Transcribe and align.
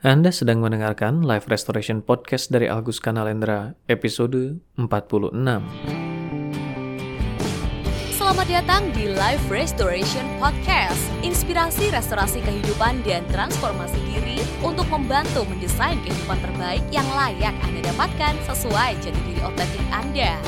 Anda 0.00 0.32
sedang 0.32 0.64
mendengarkan 0.64 1.28
Live 1.28 1.52
Restoration 1.52 2.00
Podcast 2.00 2.48
dari 2.48 2.64
Agus 2.72 3.04
Kanalendra, 3.04 3.76
episode 3.84 4.56
46. 4.80 5.36
Selamat 8.16 8.48
datang 8.48 8.88
di 8.96 9.12
Live 9.12 9.44
Restoration 9.52 10.24
Podcast, 10.40 10.96
inspirasi 11.20 11.92
restorasi 11.92 12.40
kehidupan 12.40 13.04
dan 13.04 13.28
transformasi 13.28 14.00
diri 14.08 14.40
untuk 14.64 14.88
membantu 14.88 15.44
mendesain 15.44 16.00
kehidupan 16.00 16.40
terbaik 16.48 16.80
yang 16.88 17.04
layak 17.12 17.52
Anda 17.60 17.92
dapatkan 17.92 18.40
sesuai 18.48 19.04
jati 19.04 19.20
diri 19.28 19.44
otentik 19.44 19.84
Anda. 19.92 20.40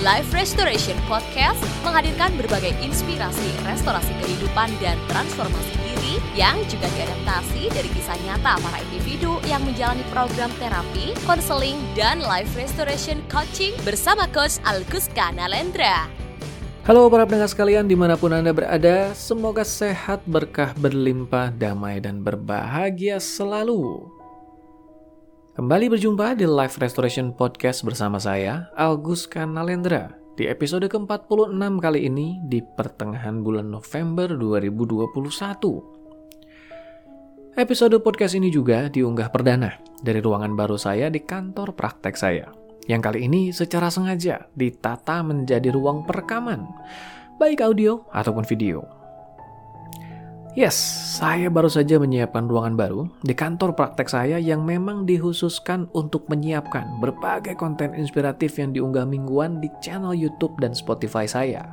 Live 0.00 0.32
Restoration 0.32 0.96
Podcast 1.04 1.60
menghadirkan 1.84 2.32
berbagai 2.40 2.72
inspirasi 2.80 3.50
restorasi 3.68 4.16
kehidupan 4.24 4.72
dan 4.80 4.96
transformasi 5.12 5.74
diri 5.84 5.87
yang 6.32 6.56
juga 6.70 6.88
diadaptasi 6.96 7.68
dari 7.68 7.90
kisah 7.92 8.16
nyata 8.24 8.56
para 8.62 8.78
individu 8.88 9.36
yang 9.44 9.60
menjalani 9.66 10.00
program 10.08 10.48
terapi, 10.56 11.12
konseling, 11.28 11.76
dan 11.92 12.24
life 12.24 12.54
restoration 12.56 13.20
coaching 13.28 13.76
bersama 13.84 14.24
Coach 14.32 14.56
Alguska 14.64 15.34
Nalendra. 15.36 16.08
Halo 16.88 17.12
para 17.12 17.28
pendengar 17.28 17.52
sekalian 17.52 17.84
di 17.84 17.92
mana 17.92 18.16
pun 18.16 18.32
Anda 18.32 18.48
berada, 18.48 19.12
semoga 19.12 19.60
sehat, 19.60 20.24
berkah, 20.24 20.72
berlimpah, 20.80 21.52
damai, 21.52 22.00
dan 22.00 22.24
berbahagia 22.24 23.20
selalu. 23.20 24.08
Kembali 25.52 25.92
berjumpa 25.92 26.38
di 26.38 26.48
Live 26.48 26.80
Restoration 26.80 27.34
Podcast 27.36 27.84
bersama 27.84 28.16
saya, 28.16 28.72
Algus 28.72 29.28
Kanalendra. 29.28 30.16
Di 30.38 30.46
episode 30.46 30.86
ke-46 30.86 31.82
kali 31.82 32.06
ini 32.06 32.38
di 32.46 32.62
pertengahan 32.62 33.42
bulan 33.42 33.68
November 33.68 34.38
2021. 34.38 35.97
Episode 37.58 37.98
podcast 37.98 38.38
ini 38.38 38.54
juga 38.54 38.86
diunggah 38.86 39.34
perdana 39.34 39.82
dari 39.98 40.22
ruangan 40.22 40.54
baru 40.54 40.78
saya 40.78 41.10
di 41.10 41.18
kantor 41.26 41.74
praktek 41.74 42.14
saya. 42.14 42.54
Yang 42.86 43.02
kali 43.10 43.18
ini 43.26 43.50
secara 43.50 43.90
sengaja 43.90 44.46
ditata 44.54 45.26
menjadi 45.26 45.74
ruang 45.74 46.06
perekaman, 46.06 46.62
baik 47.42 47.58
audio 47.66 48.06
ataupun 48.14 48.46
video. 48.46 48.86
Yes, 50.54 50.78
saya 51.18 51.50
baru 51.50 51.66
saja 51.66 51.98
menyiapkan 51.98 52.46
ruangan 52.46 52.78
baru 52.78 53.10
di 53.26 53.34
kantor 53.34 53.74
praktek 53.74 54.06
saya 54.06 54.38
yang 54.38 54.62
memang 54.62 55.02
dikhususkan 55.02 55.90
untuk 55.98 56.30
menyiapkan 56.30 57.02
berbagai 57.02 57.58
konten 57.58 57.90
inspiratif 57.98 58.54
yang 58.62 58.70
diunggah 58.70 59.02
mingguan 59.02 59.58
di 59.58 59.66
channel 59.82 60.14
YouTube 60.14 60.54
dan 60.62 60.78
Spotify 60.78 61.26
saya. 61.26 61.66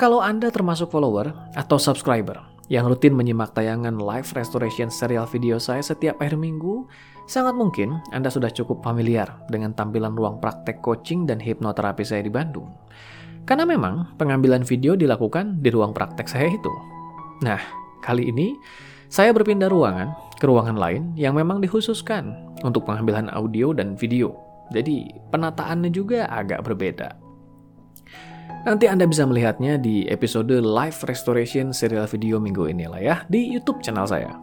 Kalau 0.00 0.24
Anda 0.24 0.48
termasuk 0.48 0.88
follower 0.88 1.52
atau 1.52 1.76
subscriber 1.76 2.51
yang 2.72 2.88
rutin 2.88 3.12
menyimak 3.12 3.52
tayangan 3.52 4.00
live 4.00 4.24
restoration 4.32 4.88
serial 4.88 5.28
video 5.28 5.60
saya 5.60 5.84
setiap 5.84 6.16
akhir 6.24 6.40
minggu, 6.40 6.88
sangat 7.28 7.52
mungkin 7.52 8.00
Anda 8.16 8.32
sudah 8.32 8.48
cukup 8.48 8.80
familiar 8.80 9.28
dengan 9.52 9.76
tampilan 9.76 10.16
ruang 10.16 10.40
praktek 10.40 10.80
coaching 10.80 11.28
dan 11.28 11.36
hipnoterapi 11.36 12.00
saya 12.00 12.24
di 12.24 12.32
Bandung. 12.32 12.72
Karena 13.44 13.68
memang 13.68 14.16
pengambilan 14.16 14.64
video 14.64 14.96
dilakukan 14.96 15.60
di 15.60 15.68
ruang 15.68 15.92
praktek 15.92 16.24
saya 16.24 16.48
itu. 16.48 16.72
Nah, 17.44 17.60
kali 18.00 18.32
ini 18.32 18.56
saya 19.12 19.36
berpindah 19.36 19.68
ruangan 19.68 20.16
ke 20.40 20.48
ruangan 20.48 20.80
lain 20.80 21.12
yang 21.12 21.36
memang 21.36 21.60
dikhususkan 21.60 22.56
untuk 22.64 22.88
pengambilan 22.88 23.28
audio 23.36 23.76
dan 23.76 24.00
video. 24.00 24.32
Jadi, 24.72 25.12
penataannya 25.28 25.92
juga 25.92 26.24
agak 26.32 26.64
berbeda. 26.64 27.21
Nanti 28.62 28.86
Anda 28.86 29.10
bisa 29.10 29.26
melihatnya 29.26 29.74
di 29.74 30.06
episode 30.06 30.54
live 30.54 30.98
restoration 31.10 31.74
serial 31.74 32.06
video 32.06 32.38
minggu 32.38 32.70
ini 32.70 32.86
lah 32.86 33.02
ya, 33.02 33.16
di 33.26 33.50
YouTube 33.50 33.82
channel 33.82 34.06
saya. 34.06 34.38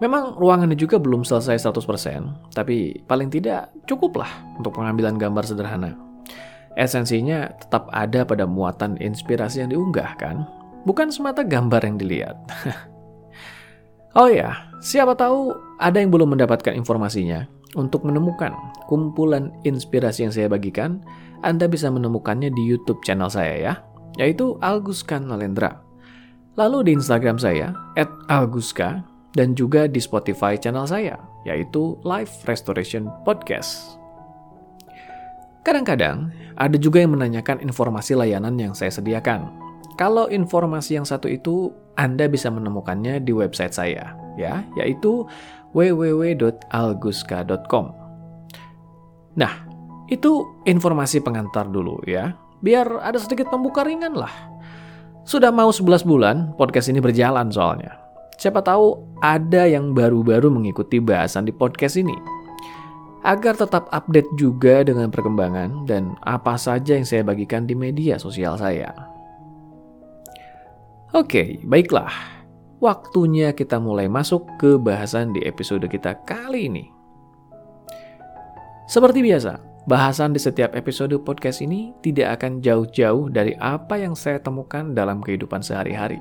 Memang 0.00 0.40
ruangannya 0.40 0.72
juga 0.72 0.96
belum 0.96 1.28
selesai 1.28 1.60
100%, 1.60 2.56
tapi 2.56 3.04
paling 3.04 3.28
tidak 3.28 3.68
cukuplah 3.84 4.32
untuk 4.56 4.80
pengambilan 4.80 5.20
gambar 5.20 5.44
sederhana. 5.44 5.92
Esensinya 6.72 7.52
tetap 7.52 7.92
ada 7.92 8.24
pada 8.24 8.48
muatan 8.48 8.96
inspirasi 8.96 9.60
yang 9.60 9.76
diunggah 9.76 10.16
kan, 10.16 10.48
bukan 10.88 11.12
semata 11.12 11.44
gambar 11.44 11.84
yang 11.84 12.00
dilihat. 12.00 12.40
oh 14.18 14.32
ya, 14.32 14.72
siapa 14.80 15.12
tahu 15.20 15.52
ada 15.76 16.00
yang 16.00 16.08
belum 16.08 16.32
mendapatkan 16.32 16.72
informasinya. 16.72 17.44
Untuk 17.74 18.06
menemukan 18.06 18.54
kumpulan 18.86 19.50
inspirasi 19.66 20.22
yang 20.22 20.30
saya 20.30 20.46
bagikan, 20.46 21.02
Anda 21.42 21.66
bisa 21.66 21.90
menemukannya 21.90 22.54
di 22.54 22.62
YouTube 22.62 23.02
channel 23.02 23.32
saya 23.32 23.56
ya, 23.56 23.80
yaitu 24.20 24.60
Alguskan 24.62 25.26
Nalendra. 25.26 25.82
Lalu 26.54 26.86
di 26.86 26.94
Instagram 26.94 27.42
saya, 27.42 27.74
@alguska, 28.30 29.02
dan 29.34 29.58
juga 29.58 29.90
di 29.90 29.98
Spotify 29.98 30.54
channel 30.54 30.86
saya, 30.86 31.18
yaitu 31.42 31.98
Live 32.06 32.30
Restoration 32.46 33.10
Podcast. 33.26 33.98
Kadang-kadang, 35.66 36.30
ada 36.54 36.78
juga 36.78 37.02
yang 37.02 37.18
menanyakan 37.18 37.58
informasi 37.64 38.14
layanan 38.14 38.54
yang 38.54 38.70
saya 38.76 38.94
sediakan. 38.94 39.50
Kalau 39.98 40.30
informasi 40.30 40.94
yang 41.00 41.08
satu 41.08 41.26
itu 41.26 41.74
Anda 41.98 42.30
bisa 42.30 42.52
menemukannya 42.52 43.18
di 43.24 43.32
website 43.34 43.74
saya, 43.74 44.14
ya, 44.38 44.62
yaitu 44.78 45.26
www.alguska.com. 45.74 47.84
Nah, 49.34 49.63
itu 50.08 50.44
informasi 50.68 51.24
pengantar 51.24 51.68
dulu 51.68 52.00
ya, 52.04 52.36
biar 52.60 53.00
ada 53.00 53.16
sedikit 53.16 53.48
pembuka 53.48 53.84
ringan 53.84 54.12
lah. 54.12 54.32
Sudah 55.24 55.48
mau 55.48 55.72
11 55.72 56.04
bulan 56.04 56.52
podcast 56.60 56.92
ini 56.92 57.00
berjalan 57.00 57.48
soalnya. 57.48 57.96
Siapa 58.36 58.60
tahu 58.60 59.00
ada 59.24 59.64
yang 59.64 59.96
baru-baru 59.96 60.52
mengikuti 60.52 61.00
bahasan 61.00 61.48
di 61.48 61.52
podcast 61.54 61.96
ini. 61.96 62.12
Agar 63.24 63.56
tetap 63.56 63.88
update 63.88 64.28
juga 64.36 64.84
dengan 64.84 65.08
perkembangan 65.08 65.88
dan 65.88 66.12
apa 66.28 66.60
saja 66.60 66.92
yang 66.92 67.08
saya 67.08 67.24
bagikan 67.24 67.64
di 67.64 67.72
media 67.72 68.20
sosial 68.20 68.60
saya. 68.60 68.92
Oke, 71.16 71.56
baiklah. 71.64 72.12
Waktunya 72.84 73.56
kita 73.56 73.80
mulai 73.80 74.12
masuk 74.12 74.44
ke 74.60 74.76
bahasan 74.76 75.32
di 75.32 75.40
episode 75.48 75.88
kita 75.88 76.20
kali 76.28 76.68
ini. 76.68 76.84
Seperti 78.84 79.24
biasa, 79.24 79.56
bahasan 79.84 80.32
di 80.32 80.40
setiap 80.40 80.72
episode 80.72 81.12
podcast 81.20 81.60
ini 81.60 81.92
tidak 82.00 82.40
akan 82.40 82.64
jauh-jauh 82.64 83.28
dari 83.28 83.52
apa 83.60 84.00
yang 84.00 84.16
saya 84.16 84.40
temukan 84.40 84.96
dalam 84.96 85.20
kehidupan 85.20 85.60
sehari-hari. 85.60 86.20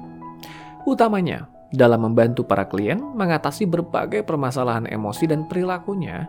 Utamanya, 0.84 1.48
dalam 1.72 2.04
membantu 2.06 2.44
para 2.44 2.68
klien 2.68 3.00
mengatasi 3.00 3.66
berbagai 3.66 4.28
permasalahan 4.28 4.86
emosi 4.86 5.32
dan 5.32 5.48
perilakunya, 5.48 6.28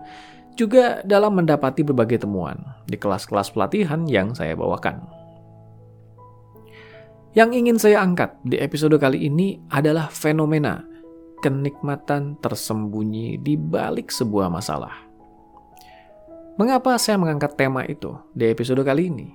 juga 0.54 1.02
dalam 1.02 1.34
mendapati 1.34 1.82
berbagai 1.82 2.22
temuan 2.22 2.56
di 2.86 2.94
kelas-kelas 2.94 3.50
pelatihan 3.50 4.06
yang 4.06 4.30
saya 4.32 4.54
bawakan. 4.54 5.02
Yang 7.34 7.50
ingin 7.58 7.76
saya 7.82 7.98
angkat 7.98 8.38
di 8.46 8.62
episode 8.62 8.94
kali 8.94 9.26
ini 9.26 9.58
adalah 9.66 10.06
fenomena 10.06 10.86
kenikmatan 11.42 12.38
tersembunyi 12.38 13.42
di 13.42 13.58
balik 13.58 14.14
sebuah 14.14 14.46
masalah. 14.46 15.03
Mengapa 16.54 16.94
saya 17.02 17.18
mengangkat 17.18 17.58
tema 17.58 17.82
itu 17.82 18.14
di 18.30 18.46
episode 18.46 18.82
kali 18.86 19.10
ini? 19.10 19.28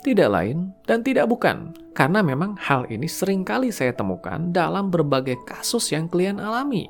Tidak 0.00 0.28
lain 0.28 0.72
dan 0.84 1.04
tidak 1.04 1.28
bukan, 1.28 1.72
karena 1.92 2.24
memang 2.24 2.56
hal 2.60 2.88
ini 2.88 3.08
sering 3.08 3.44
kali 3.44 3.72
saya 3.72 3.92
temukan 3.92 4.52
dalam 4.52 4.88
berbagai 4.88 5.40
kasus 5.44 5.92
yang 5.92 6.08
klien 6.08 6.36
alami. 6.40 6.88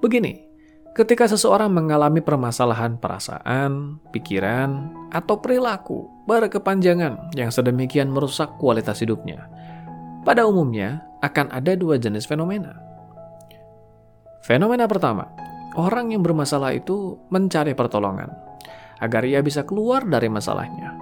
Begini, 0.00 0.52
Ketika 0.92 1.24
seseorang 1.24 1.72
mengalami 1.72 2.20
permasalahan 2.20 3.00
perasaan, 3.00 3.96
pikiran, 4.12 4.92
atau 5.08 5.40
perilaku 5.40 6.04
berkepanjangan 6.28 7.32
yang 7.32 7.48
sedemikian 7.48 8.12
merusak 8.12 8.60
kualitas 8.60 9.00
hidupnya, 9.00 9.48
pada 10.20 10.44
umumnya 10.44 11.00
akan 11.24 11.48
ada 11.48 11.72
dua 11.80 11.96
jenis 11.96 12.28
fenomena. 12.28 12.76
Fenomena 14.44 14.84
pertama, 14.84 15.32
orang 15.76 16.12
yang 16.12 16.20
bermasalah 16.20 16.76
itu 16.76 17.18
mencari 17.28 17.72
pertolongan 17.72 18.28
agar 19.02 19.26
ia 19.26 19.42
bisa 19.42 19.66
keluar 19.66 20.06
dari 20.06 20.30
masalahnya. 20.30 20.94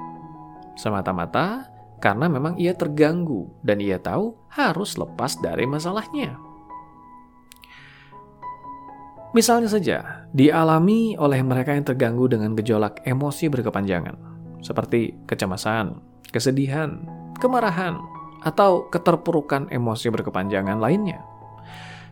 Semata-mata 0.78 1.68
karena 2.00 2.32
memang 2.32 2.56
ia 2.56 2.72
terganggu 2.72 3.52
dan 3.60 3.78
ia 3.78 4.00
tahu 4.00 4.32
harus 4.48 4.96
lepas 4.96 5.36
dari 5.38 5.68
masalahnya. 5.68 6.40
Misalnya 9.30 9.70
saja, 9.70 10.26
dialami 10.34 11.14
oleh 11.14 11.38
mereka 11.46 11.70
yang 11.70 11.86
terganggu 11.86 12.26
dengan 12.26 12.58
gejolak 12.58 12.98
emosi 13.06 13.46
berkepanjangan, 13.46 14.18
seperti 14.58 15.14
kecemasan, 15.30 16.02
kesedihan, 16.34 17.06
kemarahan, 17.38 17.94
atau 18.42 18.90
keterpurukan 18.90 19.70
emosi 19.70 20.10
berkepanjangan 20.10 20.82
lainnya. 20.82 21.22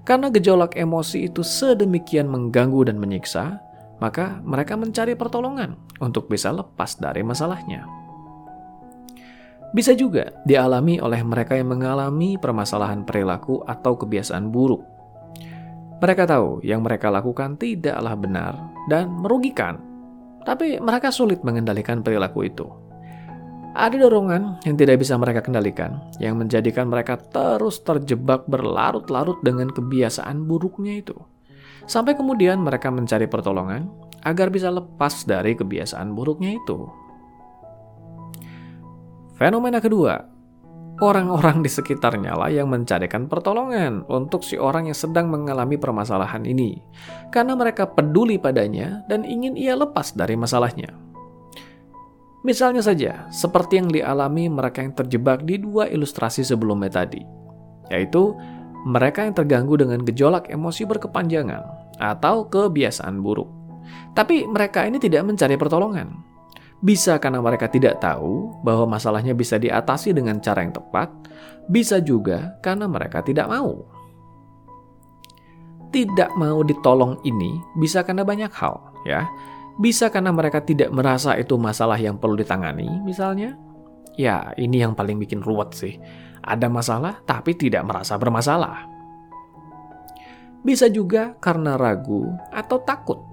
Karena 0.07 0.33
gejolak 0.33 0.77
emosi 0.77 1.29
itu 1.31 1.47
sedemikian 1.47 2.27
mengganggu 2.31 2.89
dan 2.89 2.97
menyiksa, 2.99 3.61
maka 3.99 4.39
mereka 4.47 4.79
mencari 4.79 5.19
pertolongan 5.19 5.75
untuk 5.99 6.31
bisa 6.31 6.55
lepas 6.55 6.97
dari 6.99 7.23
masalahnya. 7.27 7.85
Bisa 9.69 9.93
juga 9.93 10.33
dialami 10.49 10.97
oleh 10.97 11.21
mereka 11.21 11.53
yang 11.53 11.69
mengalami 11.69 12.41
permasalahan 12.41 13.05
perilaku 13.05 13.61
atau 13.69 14.01
kebiasaan 14.01 14.49
buruk. 14.49 14.81
Mereka 16.01 16.25
tahu 16.25 16.65
yang 16.65 16.81
mereka 16.81 17.13
lakukan 17.13 17.61
tidaklah 17.61 18.17
benar 18.17 18.55
dan 18.89 19.13
merugikan, 19.13 19.77
tapi 20.49 20.81
mereka 20.81 21.13
sulit 21.13 21.45
mengendalikan 21.45 22.01
perilaku 22.01 22.49
itu. 22.49 22.88
Ada 23.79 23.95
dorongan 23.95 24.59
yang 24.67 24.75
tidak 24.75 24.99
bisa 24.99 25.15
mereka 25.15 25.39
kendalikan, 25.39 26.03
yang 26.19 26.35
menjadikan 26.35 26.91
mereka 26.91 27.15
terus 27.15 27.79
terjebak 27.87 28.43
berlarut-larut 28.51 29.39
dengan 29.47 29.71
kebiasaan 29.71 30.51
buruknya 30.51 30.99
itu. 30.99 31.15
Sampai 31.87 32.19
kemudian 32.19 32.59
mereka 32.59 32.91
mencari 32.91 33.31
pertolongan 33.31 33.87
agar 34.27 34.51
bisa 34.51 34.75
lepas 34.75 35.23
dari 35.23 35.55
kebiasaan 35.55 36.11
buruknya 36.11 36.59
itu. 36.59 36.91
Fenomena 39.39 39.79
kedua, 39.79 40.27
orang-orang 40.99 41.63
di 41.63 41.71
sekitarnya 41.71 42.35
lah 42.35 42.51
yang 42.51 42.67
mencarikan 42.67 43.31
pertolongan 43.31 44.03
untuk 44.11 44.43
si 44.43 44.59
orang 44.59 44.91
yang 44.91 44.99
sedang 44.99 45.31
mengalami 45.31 45.79
permasalahan 45.79 46.43
ini, 46.43 46.83
karena 47.31 47.55
mereka 47.55 47.87
peduli 47.87 48.43
padanya 48.43 49.07
dan 49.07 49.23
ingin 49.23 49.55
ia 49.55 49.79
lepas 49.79 50.19
dari 50.19 50.35
masalahnya. 50.35 51.08
Misalnya 52.47 52.83
saja, 52.85 53.27
seperti 53.35 53.83
yang 53.83 53.91
dialami 53.91 54.47
mereka 54.47 54.79
yang 54.79 54.95
terjebak 54.95 55.43
di 55.43 55.59
dua 55.59 55.91
ilustrasi 55.91 56.47
sebelumnya 56.47 57.03
tadi, 57.03 57.19
yaitu 57.91 58.31
mereka 58.87 59.27
yang 59.27 59.35
terganggu 59.35 59.75
dengan 59.75 60.07
gejolak 60.07 60.47
emosi 60.47 60.87
berkepanjangan 60.87 61.63
atau 61.99 62.47
kebiasaan 62.47 63.19
buruk. 63.19 63.51
Tapi 64.15 64.47
mereka 64.47 64.87
ini 64.87 65.03
tidak 65.03 65.27
mencari 65.27 65.59
pertolongan, 65.59 66.15
bisa 66.79 67.19
karena 67.19 67.43
mereka 67.43 67.67
tidak 67.67 67.99
tahu 67.99 68.55
bahwa 68.63 68.87
masalahnya 68.87 69.35
bisa 69.35 69.59
diatasi 69.59 70.15
dengan 70.15 70.39
cara 70.39 70.63
yang 70.63 70.71
tepat, 70.71 71.11
bisa 71.67 71.99
juga 71.99 72.55
karena 72.63 72.87
mereka 72.87 73.19
tidak 73.27 73.51
mau. 73.51 73.83
Tidak 75.91 76.37
mau 76.39 76.63
ditolong 76.63 77.19
ini 77.27 77.59
bisa 77.83 78.07
karena 78.07 78.23
banyak 78.23 78.53
hal, 78.55 78.79
ya. 79.03 79.27
Bisa 79.79 80.11
karena 80.11 80.35
mereka 80.35 80.59
tidak 80.61 80.91
merasa 80.91 81.39
itu 81.39 81.55
masalah 81.55 81.97
yang 81.97 82.19
perlu 82.19 82.35
ditangani, 82.35 82.91
misalnya. 83.07 83.55
Ya, 84.19 84.51
ini 84.59 84.83
yang 84.83 84.99
paling 84.99 85.15
bikin 85.23 85.39
ruwet 85.39 85.71
sih. 85.79 86.03
Ada 86.43 86.67
masalah 86.67 87.23
tapi 87.23 87.55
tidak 87.55 87.87
merasa 87.87 88.19
bermasalah. 88.19 88.91
Bisa 90.67 90.91
juga 90.91 91.39
karena 91.39 91.79
ragu 91.79 92.27
atau 92.51 92.83
takut 92.83 93.29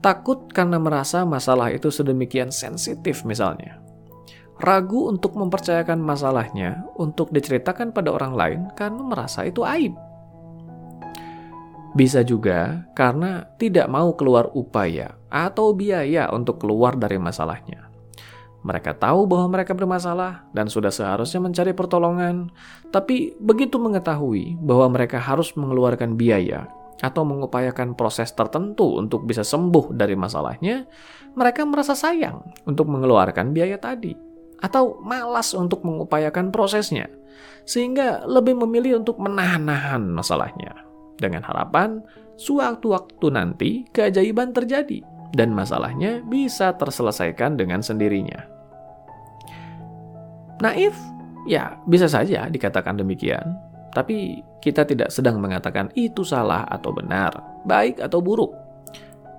Takut 0.00 0.48
karena 0.48 0.80
merasa 0.80 1.28
masalah 1.28 1.68
itu 1.76 1.92
sedemikian 1.92 2.48
sensitif 2.48 3.20
misalnya. 3.28 3.84
Ragu 4.56 5.12
untuk 5.12 5.36
mempercayakan 5.36 6.00
masalahnya 6.00 6.88
untuk 6.96 7.28
diceritakan 7.28 7.92
pada 7.92 8.08
orang 8.08 8.32
lain 8.32 8.60
karena 8.72 9.04
merasa 9.04 9.44
itu 9.44 9.60
aib. 9.60 9.92
Bisa 11.92 12.24
juga 12.24 12.88
karena 12.96 13.44
tidak 13.60 13.92
mau 13.92 14.16
keluar 14.16 14.48
upaya 14.56 15.19
atau 15.30 15.72
biaya 15.72 16.28
untuk 16.34 16.60
keluar 16.60 16.98
dari 16.98 17.16
masalahnya. 17.16 17.90
Mereka 18.60 19.00
tahu 19.00 19.24
bahwa 19.24 19.56
mereka 19.56 19.72
bermasalah 19.72 20.52
dan 20.52 20.68
sudah 20.68 20.92
seharusnya 20.92 21.40
mencari 21.40 21.72
pertolongan, 21.72 22.52
tapi 22.92 23.32
begitu 23.40 23.80
mengetahui 23.80 24.60
bahwa 24.60 24.92
mereka 24.92 25.16
harus 25.16 25.56
mengeluarkan 25.56 26.20
biaya 26.20 26.68
atau 27.00 27.24
mengupayakan 27.24 27.96
proses 27.96 28.28
tertentu 28.36 29.00
untuk 29.00 29.24
bisa 29.24 29.40
sembuh 29.40 29.96
dari 29.96 30.12
masalahnya, 30.12 30.84
mereka 31.32 31.64
merasa 31.64 31.96
sayang 31.96 32.44
untuk 32.68 32.92
mengeluarkan 32.92 33.56
biaya 33.56 33.80
tadi, 33.80 34.12
atau 34.60 35.00
malas 35.00 35.56
untuk 35.56 35.80
mengupayakan 35.80 36.52
prosesnya, 36.52 37.08
sehingga 37.64 38.28
lebih 38.28 38.60
memilih 38.60 39.00
untuk 39.00 39.16
menahan-nahan 39.16 40.04
masalahnya, 40.12 40.84
dengan 41.16 41.40
harapan 41.48 42.04
suatu-waktu 42.36 43.26
nanti 43.32 43.70
keajaiban 43.88 44.52
terjadi 44.52 45.00
dan 45.34 45.54
masalahnya 45.54 46.22
bisa 46.26 46.74
terselesaikan 46.74 47.54
dengan 47.54 47.82
sendirinya. 47.82 48.46
Naif? 50.60 50.94
Ya, 51.48 51.80
bisa 51.88 52.04
saja 52.04 52.52
dikatakan 52.52 53.00
demikian, 53.00 53.56
tapi 53.96 54.44
kita 54.60 54.84
tidak 54.84 55.08
sedang 55.08 55.40
mengatakan 55.40 55.88
itu 55.96 56.20
salah 56.20 56.68
atau 56.68 56.92
benar, 56.92 57.32
baik 57.64 57.96
atau 57.96 58.20
buruk. 58.20 58.52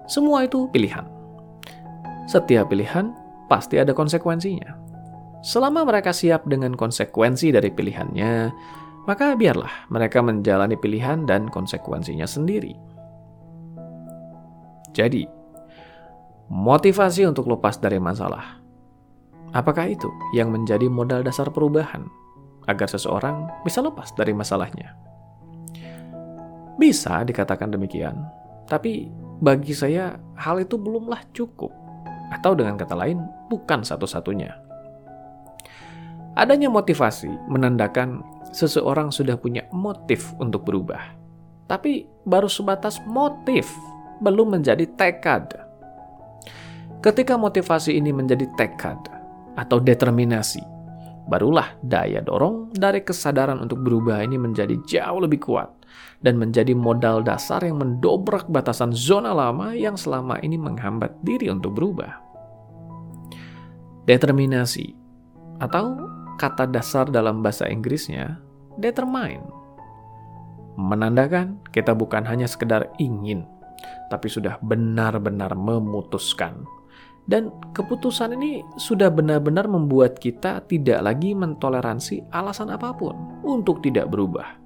Semua 0.09 0.43
itu 0.49 0.65
pilihan. 0.73 1.05
Setiap 2.25 2.73
pilihan 2.73 3.13
pasti 3.45 3.77
ada 3.77 3.93
konsekuensinya. 3.93 4.73
Selama 5.45 5.85
mereka 5.85 6.09
siap 6.09 6.45
dengan 6.49 6.73
konsekuensi 6.73 7.53
dari 7.53 7.69
pilihannya, 7.69 8.33
maka 9.05 9.33
biarlah 9.33 9.89
mereka 9.89 10.21
menjalani 10.21 10.77
pilihan 10.77 11.25
dan 11.25 11.49
konsekuensinya 11.49 12.25
sendiri. 12.25 12.77
Jadi, 14.91 15.40
motivasi 16.51 17.24
untuk 17.24 17.48
lepas 17.48 17.80
dari 17.80 17.98
masalah. 17.98 18.59
Apakah 19.56 19.88
itu 19.88 20.12
yang 20.36 20.51
menjadi 20.51 20.92
modal 20.92 21.24
dasar 21.24 21.48
perubahan? 21.48 22.03
agar 22.69 22.88
seseorang 22.89 23.50
bisa 23.65 23.81
lepas 23.81 24.13
dari 24.13 24.36
masalahnya. 24.36 24.94
Bisa 26.77 27.21
dikatakan 27.25 27.74
demikian, 27.74 28.18
tapi 28.65 29.09
bagi 29.42 29.74
saya 29.74 30.18
hal 30.38 30.62
itu 30.62 30.77
belumlah 30.77 31.21
cukup, 31.33 31.69
atau 32.33 32.53
dengan 32.53 32.77
kata 32.77 32.94
lain, 32.94 33.21
bukan 33.50 33.86
satu-satunya. 33.86 34.53
Adanya 36.38 36.71
motivasi 36.71 37.30
menandakan 37.51 38.24
seseorang 38.56 39.12
sudah 39.12 39.36
punya 39.36 39.68
motif 39.75 40.31
untuk 40.39 40.63
berubah, 40.65 41.01
tapi 41.68 42.07
baru 42.25 42.48
sebatas 42.50 43.01
motif, 43.03 43.69
belum 44.24 44.57
menjadi 44.57 44.88
tekad. 44.95 45.70
Ketika 47.01 47.33
motivasi 47.33 47.98
ini 47.98 48.13
menjadi 48.13 48.45
tekad 48.53 49.09
atau 49.57 49.81
determinasi, 49.81 50.62
barulah 51.25 51.74
daya 51.81 52.21
dorong 52.21 52.69
dari 52.77 53.01
kesadaran 53.01 53.57
untuk 53.57 53.81
berubah 53.81 54.21
ini 54.21 54.38
menjadi 54.38 54.77
jauh 54.86 55.25
lebih 55.25 55.42
kuat 55.42 55.74
dan 56.21 56.38
menjadi 56.38 56.77
modal 56.77 57.25
dasar 57.25 57.65
yang 57.65 57.81
mendobrak 57.81 58.45
batasan 58.53 58.94
zona 58.94 59.33
lama 59.33 59.74
yang 59.74 59.98
selama 59.98 60.38
ini 60.45 60.62
menghambat 60.62 61.09
diri 61.25 61.50
untuk 61.50 61.74
berubah. 61.74 62.21
Determinasi 64.06 64.94
atau 65.57 66.06
kata 66.38 66.69
dasar 66.69 67.09
dalam 67.09 67.42
bahasa 67.42 67.65
Inggrisnya 67.65 68.38
determine 68.77 69.42
menandakan 70.77 71.65
kita 71.74 71.98
bukan 71.98 72.30
hanya 72.30 72.45
sekedar 72.45 72.94
ingin 73.01 73.46
tapi 74.13 74.29
sudah 74.29 74.62
benar-benar 74.62 75.53
memutuskan 75.53 76.65
dan 77.31 77.47
keputusan 77.71 78.35
ini 78.35 78.59
sudah 78.75 79.07
benar-benar 79.07 79.63
membuat 79.71 80.19
kita 80.19 80.67
tidak 80.67 81.00
lagi 81.00 81.31
mentoleransi 81.31 82.27
alasan 82.27 82.67
apa 82.75 82.91
pun 82.91 83.15
untuk 83.47 83.79
tidak 83.79 84.11
berubah. 84.11 84.59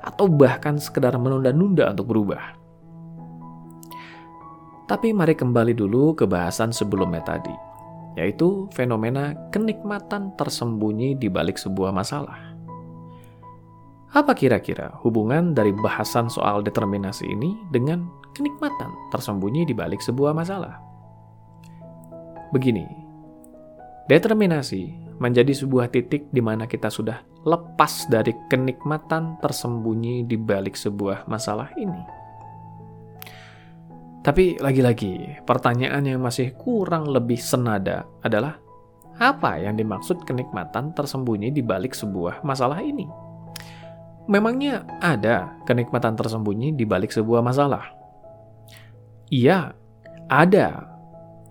Atau 0.00 0.32
bahkan 0.32 0.80
sekedar 0.80 1.12
menunda-nunda 1.20 1.92
untuk 1.92 2.08
berubah. 2.16 2.56
Tapi 4.88 5.12
mari 5.12 5.36
kembali 5.36 5.76
dulu 5.76 6.16
ke 6.16 6.24
bahasan 6.24 6.72
sebelumnya 6.72 7.20
tadi, 7.20 7.52
yaitu 8.16 8.72
fenomena 8.72 9.36
kenikmatan 9.52 10.32
tersembunyi 10.40 11.12
di 11.20 11.28
balik 11.28 11.60
sebuah 11.60 11.92
masalah. 11.92 12.56
Apa 14.16 14.32
kira-kira 14.32 14.96
hubungan 15.04 15.52
dari 15.52 15.76
bahasan 15.76 16.32
soal 16.32 16.64
determinasi 16.64 17.28
ini 17.28 17.52
dengan 17.68 18.08
kenikmatan 18.32 18.88
tersembunyi 19.12 19.68
di 19.68 19.76
balik 19.76 20.00
sebuah 20.00 20.32
masalah? 20.32 20.87
Begini, 22.48 22.88
determinasi 24.08 24.88
menjadi 25.20 25.52
sebuah 25.52 25.92
titik 25.92 26.30
di 26.32 26.40
mana 26.40 26.64
kita 26.64 26.88
sudah 26.88 27.20
lepas 27.44 28.08
dari 28.08 28.32
kenikmatan 28.48 29.36
tersembunyi 29.42 30.24
di 30.24 30.36
balik 30.40 30.72
sebuah 30.78 31.28
masalah 31.28 31.68
ini. 31.76 32.02
Tapi 34.24 34.60
lagi-lagi, 34.60 35.44
pertanyaan 35.44 36.04
yang 36.04 36.20
masih 36.20 36.52
kurang 36.56 37.08
lebih 37.08 37.38
senada 37.38 38.04
adalah 38.20 38.60
apa 39.18 39.58
yang 39.58 39.74
dimaksud 39.74 40.22
kenikmatan 40.24 40.92
tersembunyi 40.94 41.50
di 41.50 41.60
balik 41.60 41.92
sebuah 41.92 42.44
masalah 42.44 42.80
ini? 42.80 43.08
Memangnya 44.28 44.84
ada 45.00 45.56
kenikmatan 45.64 46.12
tersembunyi 46.12 46.76
di 46.76 46.84
balik 46.84 47.08
sebuah 47.08 47.40
masalah? 47.40 47.88
Iya, 49.32 49.72
ada 50.28 50.97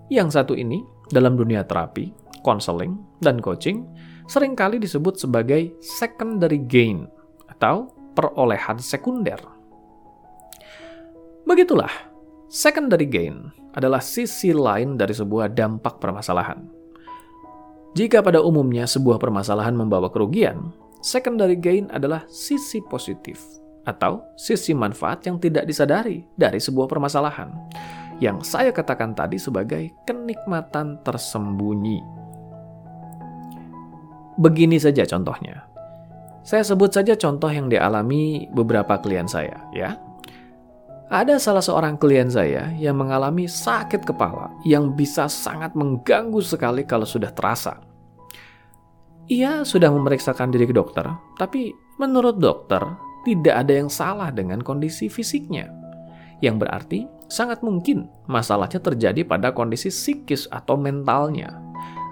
yang 0.08 0.32
satu 0.32 0.56
ini 0.56 0.80
dalam 1.12 1.36
dunia 1.36 1.64
terapi, 1.64 2.12
konseling, 2.40 2.96
dan 3.20 3.40
coaching 3.40 3.84
sering 4.28 4.52
kali 4.52 4.76
disebut 4.76 5.16
sebagai 5.16 5.72
secondary 5.80 6.60
gain 6.60 7.08
atau 7.48 7.88
perolehan 8.12 8.76
sekunder. 8.76 9.40
Begitulah, 11.48 11.88
secondary 12.52 13.08
gain 13.08 13.48
adalah 13.72 14.04
sisi 14.04 14.52
lain 14.52 15.00
dari 15.00 15.16
sebuah 15.16 15.52
dampak 15.52 15.96
permasalahan. 15.96 16.60
Jika 17.96 18.20
pada 18.20 18.44
umumnya 18.44 18.84
sebuah 18.84 19.16
permasalahan 19.16 19.72
membawa 19.72 20.12
kerugian, 20.12 20.76
secondary 21.00 21.56
gain 21.56 21.88
adalah 21.88 22.28
sisi 22.28 22.84
positif 22.84 23.40
atau 23.88 24.20
sisi 24.36 24.76
manfaat 24.76 25.24
yang 25.24 25.40
tidak 25.40 25.64
disadari 25.64 26.20
dari 26.36 26.60
sebuah 26.60 26.84
permasalahan 26.84 27.48
yang 28.18 28.42
saya 28.42 28.74
katakan 28.74 29.14
tadi 29.14 29.38
sebagai 29.38 29.94
kenikmatan 30.02 30.98
tersembunyi. 31.06 32.02
Begini 34.38 34.78
saja 34.78 35.02
contohnya. 35.06 35.66
Saya 36.46 36.62
sebut 36.62 36.94
saja 36.94 37.18
contoh 37.18 37.50
yang 37.50 37.66
dialami 37.66 38.48
beberapa 38.54 38.96
klien 39.02 39.26
saya, 39.26 39.58
ya. 39.74 39.98
Ada 41.08 41.40
salah 41.40 41.64
seorang 41.64 41.96
klien 41.96 42.28
saya 42.28 42.68
yang 42.76 43.00
mengalami 43.00 43.48
sakit 43.48 44.04
kepala 44.04 44.52
yang 44.64 44.92
bisa 44.92 45.24
sangat 45.24 45.72
mengganggu 45.72 46.38
sekali 46.44 46.84
kalau 46.84 47.08
sudah 47.08 47.32
terasa. 47.32 47.80
Ia 49.28 49.64
sudah 49.64 49.92
memeriksakan 49.92 50.52
diri 50.52 50.68
ke 50.68 50.74
dokter, 50.76 51.04
tapi 51.36 51.72
menurut 52.00 52.40
dokter 52.40 52.80
tidak 53.28 53.54
ada 53.66 53.72
yang 53.72 53.90
salah 53.92 54.32
dengan 54.32 54.64
kondisi 54.64 55.08
fisiknya. 55.12 55.68
Yang 56.40 56.56
berarti 56.64 57.00
sangat 57.28 57.60
mungkin 57.60 58.08
masalahnya 58.26 58.80
terjadi 58.80 59.22
pada 59.22 59.52
kondisi 59.52 59.92
psikis 59.92 60.48
atau 60.48 60.74
mentalnya, 60.80 61.60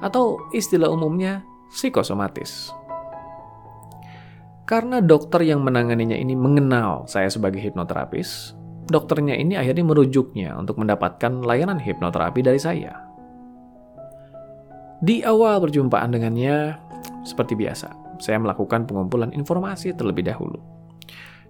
atau 0.04 0.38
istilah 0.52 0.92
umumnya 0.92 1.42
psikosomatis. 1.72 2.70
Karena 4.66 5.00
dokter 5.00 5.46
yang 5.46 5.62
menanganinya 5.62 6.18
ini 6.18 6.34
mengenal 6.34 7.06
saya 7.06 7.30
sebagai 7.30 7.62
hipnoterapis, 7.62 8.52
dokternya 8.90 9.38
ini 9.38 9.54
akhirnya 9.56 9.86
merujuknya 9.86 10.54
untuk 10.58 10.78
mendapatkan 10.78 11.42
layanan 11.42 11.78
hipnoterapi 11.78 12.42
dari 12.42 12.60
saya. 12.60 13.06
Di 15.00 15.22
awal 15.22 15.60
perjumpaan 15.62 16.10
dengannya, 16.10 16.76
seperti 17.22 17.54
biasa, 17.54 17.94
saya 18.18 18.40
melakukan 18.40 18.88
pengumpulan 18.88 19.30
informasi 19.30 19.94
terlebih 19.94 20.26
dahulu. 20.26 20.75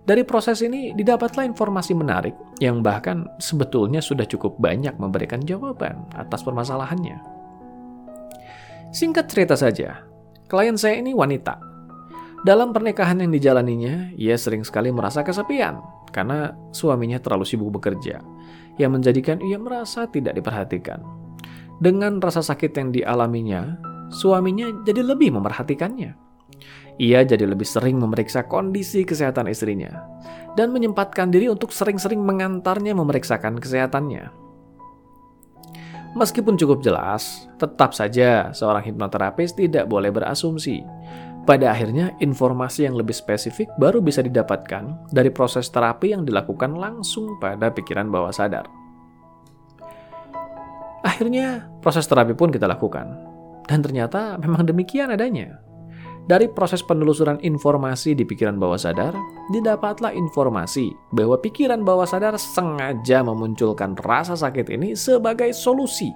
Dari 0.06 0.22
proses 0.22 0.62
ini 0.62 0.94
didapatlah 0.94 1.42
informasi 1.50 1.92
menarik 1.98 2.34
yang 2.62 2.78
bahkan 2.78 3.26
sebetulnya 3.42 3.98
sudah 3.98 4.22
cukup 4.22 4.54
banyak 4.62 4.94
memberikan 5.02 5.42
jawaban 5.42 6.06
atas 6.14 6.46
permasalahannya. 6.46 7.18
Singkat 8.94 9.26
cerita 9.26 9.58
saja, 9.58 10.06
klien 10.46 10.78
saya 10.78 11.02
ini 11.02 11.10
wanita 11.10 11.76
dalam 12.46 12.70
pernikahan 12.70 13.18
yang 13.18 13.34
dijalaninya, 13.34 14.14
ia 14.14 14.38
sering 14.38 14.62
sekali 14.62 14.94
merasa 14.94 15.26
kesepian 15.26 15.82
karena 16.14 16.54
suaminya 16.70 17.18
terlalu 17.18 17.42
sibuk 17.42 17.74
bekerja, 17.74 18.22
yang 18.78 18.94
menjadikan 18.94 19.42
ia 19.42 19.58
merasa 19.58 20.06
tidak 20.06 20.38
diperhatikan. 20.38 21.02
Dengan 21.82 22.22
rasa 22.22 22.46
sakit 22.46 22.70
yang 22.76 22.88
dialaminya, 22.94 23.74
suaminya 24.14 24.70
jadi 24.86 25.02
lebih 25.02 25.34
memperhatikannya. 25.34 26.25
Ia 26.96 27.24
jadi 27.28 27.44
lebih 27.44 27.68
sering 27.68 28.00
memeriksa 28.00 28.48
kondisi 28.48 29.04
kesehatan 29.04 29.52
istrinya 29.52 30.08
dan 30.56 30.72
menyempatkan 30.72 31.28
diri 31.28 31.52
untuk 31.52 31.68
sering-sering 31.68 32.24
mengantarnya 32.24 32.96
memeriksakan 32.96 33.60
kesehatannya. 33.60 34.32
Meskipun 36.16 36.56
cukup 36.56 36.80
jelas, 36.80 37.44
tetap 37.60 37.92
saja 37.92 38.48
seorang 38.56 38.80
hipnoterapis 38.80 39.52
tidak 39.52 39.84
boleh 39.84 40.08
berasumsi 40.08 40.80
pada 41.46 41.70
akhirnya, 41.70 42.10
informasi 42.18 42.90
yang 42.90 42.98
lebih 42.98 43.14
spesifik 43.14 43.70
baru 43.78 44.02
bisa 44.02 44.18
didapatkan 44.18 45.14
dari 45.14 45.30
proses 45.30 45.70
terapi 45.70 46.10
yang 46.10 46.26
dilakukan 46.26 46.74
langsung 46.74 47.38
pada 47.38 47.70
pikiran 47.70 48.10
bawah 48.10 48.34
sadar. 48.34 48.66
Akhirnya, 51.06 51.70
proses 51.78 52.02
terapi 52.10 52.34
pun 52.34 52.50
kita 52.50 52.66
lakukan. 52.66 53.14
Dan 53.62 53.78
ternyata 53.78 54.34
memang 54.42 54.66
demikian 54.66 55.14
adanya. 55.14 55.62
Dari 56.26 56.50
proses 56.50 56.82
penelusuran 56.82 57.38
informasi 57.38 58.18
di 58.18 58.26
pikiran 58.26 58.58
bawah 58.58 58.74
sadar, 58.74 59.14
didapatlah 59.54 60.10
informasi 60.10 60.90
bahwa 61.14 61.38
pikiran 61.38 61.86
bawah 61.86 62.02
sadar 62.02 62.34
sengaja 62.34 63.22
memunculkan 63.22 63.94
rasa 63.94 64.34
sakit 64.34 64.66
ini 64.74 64.98
sebagai 64.98 65.54
solusi 65.54 66.10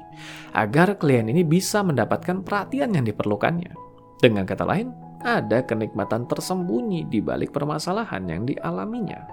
agar 0.51 0.99
klien 0.99 1.31
ini 1.31 1.47
bisa 1.47 1.87
mendapatkan 1.87 2.43
perhatian 2.43 2.91
yang 2.91 3.07
diperlukannya. 3.07 3.71
Dengan 4.19 4.43
kata 4.43 4.67
lain, 4.67 4.91
ada 5.23 5.63
kenikmatan 5.63 6.27
tersembunyi 6.27 7.07
di 7.07 7.23
balik 7.23 7.55
permasalahan 7.55 8.27
yang 8.27 8.43
dialaminya. 8.51 9.31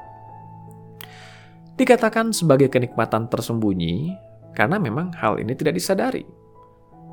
Dikatakan 1.73 2.37
sebagai 2.37 2.69
kenikmatan 2.69 3.25
tersembunyi 3.33 4.13
karena 4.53 4.77
memang 4.77 5.09
hal 5.17 5.41
ini 5.41 5.57
tidak 5.57 5.73
disadari. 5.73 6.21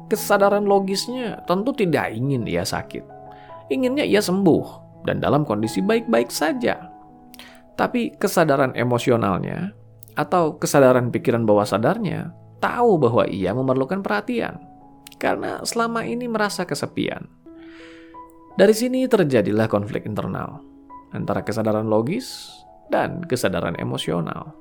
Kesadaran 0.05 0.69
logisnya 0.69 1.41
tentu 1.49 1.73
tidak 1.73 2.13
ingin 2.13 2.45
ia 2.45 2.61
sakit. 2.61 3.14
Inginnya 3.73 4.05
ia 4.05 4.21
sembuh 4.21 4.67
dan 5.09 5.21
dalam 5.21 5.45
kondisi 5.45 5.81
baik-baik 5.81 6.29
saja. 6.33 6.91
Tapi 7.75 8.15
kesadaran 8.17 8.73
emosionalnya 8.77 9.73
atau 10.15 10.57
kesadaran 10.57 11.11
pikiran 11.11 11.43
bawah 11.43 11.67
sadarnya 11.67 12.31
tahu 12.63 12.97
bahwa 13.03 13.27
ia 13.27 13.51
memerlukan 13.51 14.01
perhatian 14.01 14.63
karena 15.19 15.59
selama 15.67 16.07
ini 16.07 16.31
merasa 16.31 16.63
kesepian 16.63 17.27
dari 18.55 18.71
sini 18.71 19.11
terjadilah 19.11 19.67
konflik 19.67 20.07
internal 20.07 20.63
antara 21.11 21.43
kesadaran 21.43 21.91
logis 21.91 22.55
dan 22.87 23.27
kesadaran 23.27 23.75
emosional. 23.83 24.55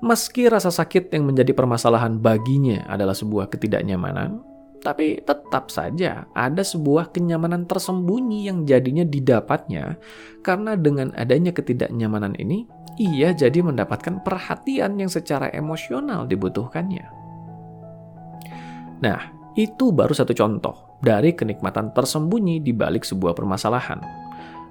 Meski 0.00 0.48
rasa 0.48 0.72
sakit 0.72 1.12
yang 1.12 1.28
menjadi 1.28 1.52
permasalahan 1.52 2.16
baginya 2.16 2.88
adalah 2.88 3.12
sebuah 3.12 3.52
ketidaknyamanan, 3.52 4.40
tapi 4.80 5.20
tetap 5.20 5.68
saja 5.68 6.24
ada 6.32 6.64
sebuah 6.64 7.12
kenyamanan 7.12 7.68
tersembunyi 7.68 8.48
yang 8.48 8.64
jadinya 8.64 9.04
didapatnya 9.04 10.00
karena 10.40 10.74
dengan 10.74 11.12
adanya 11.14 11.52
ketidaknyamanan 11.52 12.32
ini, 12.40 12.64
ia 12.96 13.32
jadi 13.32 13.60
mendapatkan 13.60 14.24
perhatian 14.24 14.96
yang 14.96 15.12
secara 15.12 15.52
emosional 15.52 16.24
dibutuhkannya. 16.24 17.06
Nah, 19.00 19.20
itu 19.56 19.92
baru 19.92 20.12
satu 20.12 20.36
contoh 20.36 21.00
dari 21.00 21.32
kenikmatan 21.32 21.92
tersembunyi 21.96 22.60
di 22.60 22.72
balik 22.76 23.04
sebuah 23.04 23.32
permasalahan. 23.32 24.00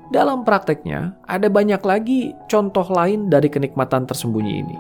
Dalam 0.10 0.42
prakteknya, 0.42 1.22
ada 1.30 1.54
banyak 1.54 1.82
lagi 1.86 2.34
contoh 2.50 2.86
lain 2.90 3.30
dari 3.30 3.46
kenikmatan 3.46 4.10
tersembunyi 4.10 4.54
ini. 4.58 4.78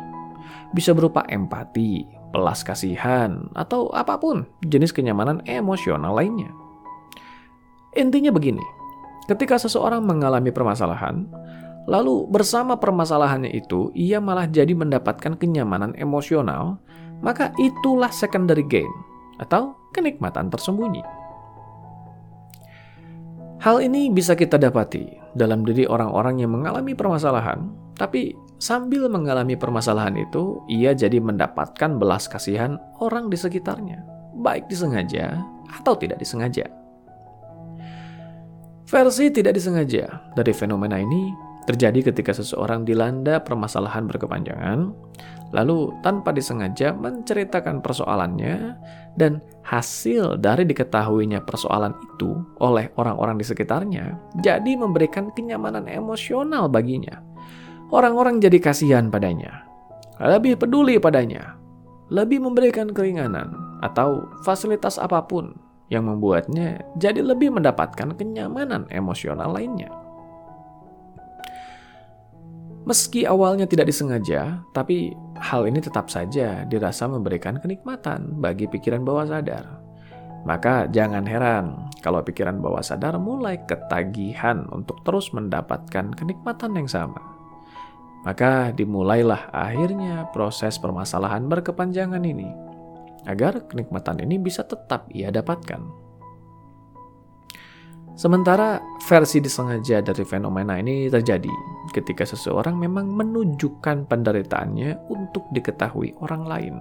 Bisa 0.74 0.94
berupa 0.94 1.26
empati, 1.26 2.19
belas 2.30 2.62
kasihan, 2.62 3.50
atau 3.58 3.90
apa 3.94 4.18
pun 4.22 4.46
jenis 4.66 4.94
kenyamanan 4.94 5.42
emosional 5.50 6.14
lainnya. 6.14 6.52
Intinya 7.98 8.30
begini, 8.30 8.62
ketika 9.26 9.58
seseorang 9.58 10.06
mengalami 10.06 10.54
permasalahan, 10.54 11.26
lalu 11.90 12.30
bersama 12.30 12.78
permasalahannya 12.78 13.50
itu 13.50 13.90
ia 13.98 14.22
malah 14.22 14.46
jadi 14.46 14.78
mendapatkan 14.78 15.34
kenyamanan 15.42 15.98
emosional, 15.98 16.78
maka 17.26 17.50
itulah 17.58 18.14
secondary 18.14 18.62
gain 18.64 18.94
atau 19.42 19.74
kenikmatan 19.92 20.54
tersembunyi. 20.54 21.02
Hal 23.60 23.84
ini 23.84 24.08
bisa 24.08 24.40
kita 24.40 24.56
dapati 24.56 25.20
dalam 25.36 25.68
diri 25.68 25.84
orang-orang 25.84 26.40
yang 26.40 26.56
mengalami 26.56 26.96
permasalahan, 26.96 27.68
tapi 28.00 28.32
sambil 28.64 29.12
mengalami 29.12 29.60
permasalahan 29.60 30.16
itu, 30.16 30.64
ia 30.72 30.96
jadi 30.96 31.20
mendapatkan 31.20 32.00
belas 32.00 32.32
kasihan 32.32 32.80
orang 33.04 33.28
di 33.28 33.36
sekitarnya, 33.36 34.00
baik 34.40 34.72
disengaja 34.72 35.44
atau 35.68 36.00
tidak 36.00 36.24
disengaja. 36.24 36.64
Versi 38.88 39.30
tidak 39.30 39.60
disengaja 39.60 40.32
dari 40.34 40.56
fenomena 40.56 40.98
ini 40.98 41.30
terjadi 41.68 42.10
ketika 42.10 42.34
seseorang 42.34 42.88
dilanda 42.88 43.38
permasalahan 43.44 44.10
berkepanjangan, 44.10 44.90
lalu 45.54 45.94
tanpa 46.02 46.34
disengaja 46.34 46.96
menceritakan 46.98 47.86
persoalannya 47.86 48.74
dan 49.14 49.44
hasil 49.62 50.42
dari 50.42 50.66
diketahuinya 50.66 51.46
persoalan 51.46 51.94
itu 52.02 52.42
oleh 52.58 52.90
orang-orang 52.98 53.38
di 53.38 53.46
sekitarnya 53.46 54.18
jadi 54.42 54.72
memberikan 54.74 55.30
kenyamanan 55.38 55.86
emosional 55.86 56.66
baginya. 56.66 57.22
Orang-orang 57.90 58.38
jadi 58.38 58.62
kasihan 58.62 59.10
padanya, 59.10 59.66
lebih 60.22 60.62
peduli 60.62 61.02
padanya, 61.02 61.58
lebih 62.14 62.38
memberikan 62.38 62.94
keringanan 62.94 63.50
atau 63.82 64.30
fasilitas 64.46 65.02
apa 65.02 65.26
pun 65.26 65.58
yang 65.90 66.06
membuatnya 66.06 66.86
jadi 67.02 67.26
lebih 67.26 67.50
mendapatkan 67.50 68.14
kenyamanan 68.14 68.86
emosional 68.94 69.58
lainnya. 69.58 69.90
Meski 72.86 73.26
awalnya 73.26 73.66
tidak 73.66 73.90
disengaja, 73.90 74.62
tapi 74.74 75.14
hal 75.38 75.66
ini 75.66 75.82
tetap 75.82 76.14
saja 76.14 76.66
dirasa 76.70 77.10
memberikan 77.10 77.58
kenikmatan 77.58 78.38
bagi 78.38 78.70
pikiran 78.70 79.02
bawah 79.02 79.26
sadar. 79.30 79.66
Maka 80.46 80.88
jangan 80.94 81.26
heran 81.26 81.90
kalau 82.06 82.22
pikiran 82.22 82.62
bawah 82.62 82.86
sadar 82.86 83.18
mulai 83.18 83.60
ketagihan 83.66 84.66
untuk 84.72 85.02
terus 85.04 85.34
mendapatkan 85.36 86.16
kenikmatan 86.16 86.78
yang 86.78 86.88
sama. 86.88 87.39
Maka 88.28 88.76
dimulailah 88.76 89.52
akhirnya 89.56 90.28
proses 90.36 90.76
permasalahan 90.76 91.48
berkepanjangan 91.48 92.24
ini. 92.24 92.70
agar 93.28 93.68
kenikmatan 93.68 94.24
ini 94.24 94.40
bisa 94.40 94.64
tetap 94.64 95.12
ia 95.12 95.28
dapatkan. 95.28 95.82
Sementara 98.20 98.84
versi 99.08 99.40
disengaja 99.40 100.04
dari 100.04 100.28
fenomena 100.28 100.76
ini 100.76 101.08
terjadi 101.08 101.52
ketika 101.96 102.28
seseorang 102.28 102.76
memang 102.76 103.08
menunjukkan 103.16 104.12
penderitaannya 104.12 105.08
untuk 105.08 105.48
diketahui 105.56 106.20
orang 106.20 106.44
lain. 106.44 106.76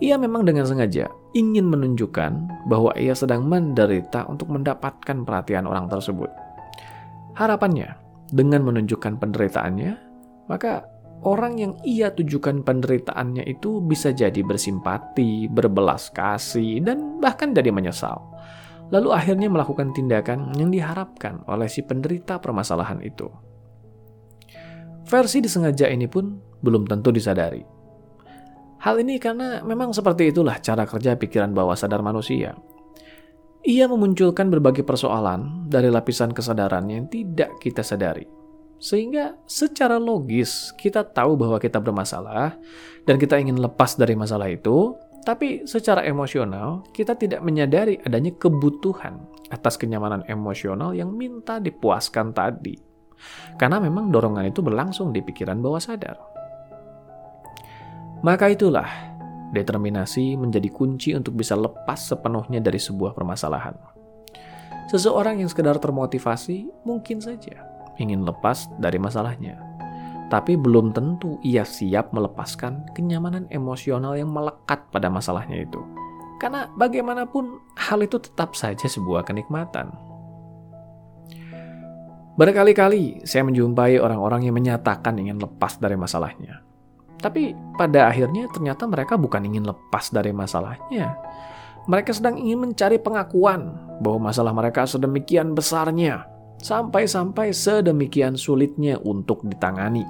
Ia 0.00 0.16
memang 0.16 0.46
dengan 0.46 0.64
sengaja 0.64 1.10
ingin 1.36 1.66
menunjukkan 1.68 2.64
bahwa 2.70 2.94
ia 2.96 3.12
sedang 3.12 3.44
menderita 3.44 4.24
untuk 4.30 4.48
mendapatkan 4.54 5.26
perhatian 5.26 5.66
orang 5.66 5.90
tersebut. 5.90 6.30
Harapannya, 7.34 7.90
dengan 8.30 8.64
menunjukkan 8.66 9.18
penderitaannya, 9.18 9.92
maka 10.46 10.86
orang 11.26 11.58
yang 11.60 11.72
ia 11.84 12.14
tujukan 12.14 12.62
penderitaannya 12.64 13.44
itu 13.46 13.82
bisa 13.84 14.14
jadi 14.14 14.40
bersimpati, 14.40 15.50
berbelas 15.50 16.08
kasih, 16.14 16.80
dan 16.82 17.20
bahkan 17.20 17.52
jadi 17.52 17.68
menyesal 17.74 18.30
lalu 18.90 19.14
akhirnya 19.14 19.46
melakukan 19.46 19.94
tindakan 19.94 20.50
yang 20.58 20.70
diharapkan 20.74 21.46
oleh 21.46 21.70
si 21.70 21.80
penderita 21.86 22.42
permasalahan 22.42 22.98
itu. 23.00 23.30
Versi 25.06 25.42
disengaja 25.42 25.86
ini 25.90 26.06
pun 26.10 26.38
belum 26.62 26.86
tentu 26.86 27.14
disadari. 27.14 27.62
Hal 28.82 28.98
ini 29.02 29.18
karena 29.22 29.62
memang 29.62 29.94
seperti 29.94 30.30
itulah 30.30 30.58
cara 30.58 30.86
kerja 30.86 31.14
pikiran 31.14 31.54
bawah 31.54 31.74
sadar 31.74 32.02
manusia. 32.02 32.54
Ia 33.60 33.84
memunculkan 33.84 34.48
berbagai 34.48 34.88
persoalan 34.88 35.68
dari 35.68 35.92
lapisan 35.92 36.32
kesadaran 36.32 36.88
yang 36.88 37.12
tidak 37.12 37.60
kita 37.60 37.84
sadari. 37.84 38.24
Sehingga 38.80 39.36
secara 39.44 40.00
logis 40.00 40.72
kita 40.80 41.04
tahu 41.04 41.36
bahwa 41.36 41.60
kita 41.60 41.76
bermasalah 41.76 42.56
dan 43.04 43.20
kita 43.20 43.36
ingin 43.36 43.60
lepas 43.60 44.00
dari 44.00 44.16
masalah 44.16 44.48
itu, 44.48 44.96
tapi 45.20 45.68
secara 45.68 46.00
emosional, 46.08 46.88
kita 46.96 47.12
tidak 47.12 47.44
menyadari 47.44 48.00
adanya 48.00 48.32
kebutuhan 48.40 49.20
atas 49.52 49.76
kenyamanan 49.76 50.24
emosional 50.24 50.96
yang 50.96 51.12
minta 51.12 51.60
dipuaskan 51.60 52.32
tadi. 52.32 52.80
Karena 53.60 53.76
memang 53.76 54.08
dorongan 54.08 54.48
itu 54.48 54.64
berlangsung 54.64 55.12
di 55.12 55.20
pikiran 55.20 55.60
bawah 55.60 55.76
sadar. 55.76 56.16
Maka 58.24 58.48
itulah, 58.48 58.88
determinasi 59.50 60.38
menjadi 60.38 60.70
kunci 60.70 61.14
untuk 61.14 61.36
bisa 61.36 61.54
lepas 61.58 61.98
sepenuhnya 62.10 62.62
dari 62.62 62.78
sebuah 62.78 63.12
permasalahan. 63.12 63.74
Seseorang 64.90 65.38
yang 65.42 65.50
sekedar 65.50 65.78
termotivasi 65.78 66.86
mungkin 66.86 67.22
saja 67.22 67.62
ingin 68.00 68.24
lepas 68.24 68.66
dari 68.80 68.96
masalahnya 68.96 69.70
tapi 70.30 70.54
belum 70.54 70.94
tentu 70.94 71.42
ia 71.42 71.66
siap 71.66 72.14
melepaskan 72.14 72.94
kenyamanan 72.94 73.50
emosional 73.50 74.14
yang 74.14 74.30
melekat 74.30 74.86
pada 74.94 75.10
masalahnya 75.10 75.66
itu. 75.66 75.82
Karena 76.38 76.70
bagaimanapun 76.78 77.58
hal 77.76 78.00
itu 78.00 78.16
tetap 78.22 78.54
saja 78.54 78.86
sebuah 78.86 79.26
kenikmatan. 79.26 79.92
Berkali-kali 82.38 83.26
saya 83.28 83.44
menjumpai 83.44 84.00
orang-orang 84.00 84.48
yang 84.48 84.56
menyatakan 84.56 85.18
ingin 85.20 85.36
lepas 85.36 85.76
dari 85.76 85.98
masalahnya. 85.98 86.64
Tapi 87.20 87.52
pada 87.76 88.08
akhirnya 88.08 88.48
ternyata 88.50 88.88
mereka 88.88 89.20
bukan 89.20 89.44
ingin 89.44 89.68
lepas 89.68 90.08
dari 90.08 90.32
masalahnya. 90.32 91.16
Mereka 91.88 92.16
sedang 92.16 92.36
ingin 92.36 92.70
mencari 92.70 93.00
pengakuan 93.00 93.76
bahwa 94.00 94.32
masalah 94.32 94.52
mereka 94.52 94.84
sedemikian 94.84 95.56
besarnya, 95.56 96.28
sampai-sampai 96.60 97.52
sedemikian 97.56 98.36
sulitnya 98.36 99.00
untuk 99.00 99.44
ditangani 99.48 100.04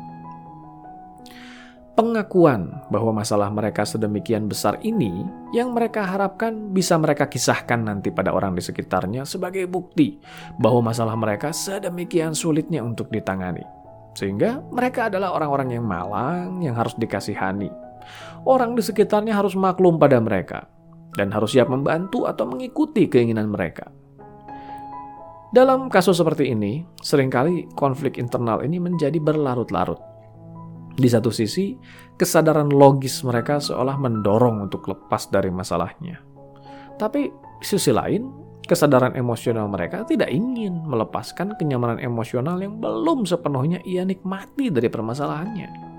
pengakuan 2.00 2.80
bahwa 2.88 3.20
masalah 3.20 3.52
mereka 3.52 3.84
sedemikian 3.84 4.48
besar 4.48 4.80
ini 4.80 5.28
yang 5.52 5.76
mereka 5.76 6.08
harapkan 6.08 6.72
bisa 6.72 6.96
mereka 6.96 7.28
kisahkan 7.28 7.76
nanti 7.76 8.08
pada 8.08 8.32
orang 8.32 8.56
di 8.56 8.64
sekitarnya 8.64 9.28
sebagai 9.28 9.68
bukti 9.68 10.16
bahwa 10.56 10.88
masalah 10.88 11.12
mereka 11.12 11.52
sedemikian 11.52 12.32
sulitnya 12.32 12.80
untuk 12.80 13.12
ditangani. 13.12 13.79
Sehingga 14.14 14.62
mereka 14.74 15.08
adalah 15.08 15.34
orang-orang 15.34 15.78
yang 15.78 15.84
malang 15.86 16.60
yang 16.60 16.74
harus 16.74 16.94
dikasihani. 16.98 17.70
Orang 18.44 18.74
di 18.74 18.82
sekitarnya 18.82 19.36
harus 19.36 19.54
maklum 19.54 20.00
pada 20.00 20.18
mereka 20.18 20.66
dan 21.14 21.30
harus 21.30 21.54
siap 21.54 21.70
membantu 21.70 22.26
atau 22.26 22.46
mengikuti 22.48 23.06
keinginan 23.06 23.50
mereka. 23.50 23.90
Dalam 25.50 25.90
kasus 25.90 26.18
seperti 26.18 26.54
ini, 26.54 26.86
sering 27.02 27.26
kali 27.26 27.66
konflik 27.74 28.18
internal 28.22 28.62
ini 28.62 28.78
menjadi 28.78 29.18
berlarut-larut 29.18 30.10
di 31.00 31.08
satu 31.08 31.32
sisi, 31.32 31.78
kesadaran 32.20 32.68
logis 32.68 33.24
mereka 33.24 33.56
seolah 33.56 33.96
mendorong 33.96 34.68
untuk 34.68 34.84
lepas 34.84 35.32
dari 35.32 35.48
masalahnya. 35.48 36.20
Tapi 37.00 37.30
di 37.32 37.64
sisi 37.64 37.88
lain, 37.88 38.28
kesadaran 38.70 39.18
emosional 39.18 39.66
mereka 39.66 40.06
tidak 40.06 40.30
ingin 40.30 40.86
melepaskan 40.86 41.58
kenyamanan 41.58 41.98
emosional 41.98 42.62
yang 42.62 42.78
belum 42.78 43.26
sepenuhnya 43.26 43.82
ia 43.82 44.06
nikmati 44.06 44.70
dari 44.70 44.86
permasalahannya. 44.86 45.90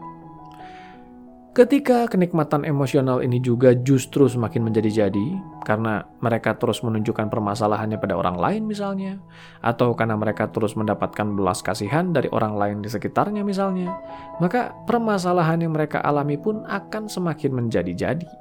Ketika 1.52 2.08
kenikmatan 2.08 2.64
emosional 2.64 3.20
ini 3.20 3.44
juga 3.44 3.76
justru 3.76 4.24
semakin 4.24 4.72
menjadi-jadi 4.72 5.36
karena 5.68 6.08
mereka 6.24 6.56
terus 6.56 6.80
menunjukkan 6.80 7.28
permasalahannya 7.28 8.00
pada 8.00 8.16
orang 8.16 8.40
lain 8.40 8.64
misalnya, 8.64 9.20
atau 9.60 9.92
karena 9.92 10.16
mereka 10.16 10.48
terus 10.48 10.80
mendapatkan 10.80 11.28
belas 11.36 11.60
kasihan 11.60 12.16
dari 12.16 12.32
orang 12.32 12.56
lain 12.56 12.78
di 12.80 12.88
sekitarnya 12.88 13.44
misalnya, 13.44 13.92
maka 14.40 14.72
permasalahan 14.88 15.60
yang 15.60 15.76
mereka 15.76 16.00
alami 16.00 16.40
pun 16.40 16.64
akan 16.64 17.12
semakin 17.12 17.52
menjadi-jadi. 17.52 18.32